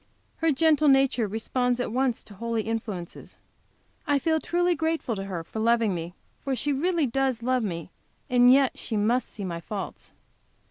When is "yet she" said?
8.51-8.97